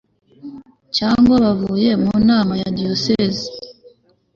cyangwa 0.97 1.35
bavuye 1.45 1.89
mu 2.03 2.13
nama 2.29 2.53
ya 2.61 2.69
diyoseze 2.77 3.45